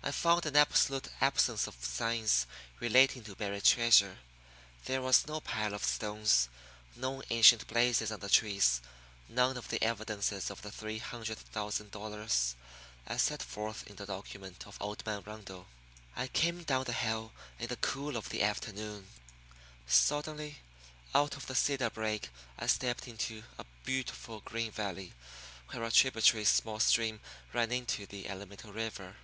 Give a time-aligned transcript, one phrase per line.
[0.00, 2.46] I found an absolute absence of signs
[2.80, 4.20] relating to buried treasure.
[4.86, 6.48] There was no pile of stones,
[6.96, 8.80] no ancient blazes on the trees,
[9.28, 12.56] none of the evidences of the three hundred thousand dollars,
[13.04, 15.66] as set forth in the document of old man Rundle.
[16.16, 19.10] I came down the hill in the cool of the afternoon.
[19.86, 20.60] Suddenly,
[21.14, 25.12] out of the cedar brake I stepped into a beautiful green valley
[25.68, 27.20] where a tributary small stream
[27.52, 29.16] ran into the Alamito River.